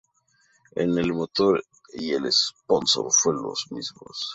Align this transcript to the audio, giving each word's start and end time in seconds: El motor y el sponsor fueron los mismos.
El 0.73 1.13
motor 1.13 1.63
y 1.93 2.13
el 2.13 2.27
sponsor 2.31 3.11
fueron 3.13 3.43
los 3.43 3.67
mismos. 3.71 4.29